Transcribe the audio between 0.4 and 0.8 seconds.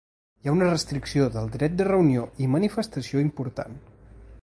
Hi ha una